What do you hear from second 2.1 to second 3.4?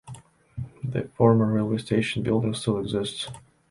building still exists.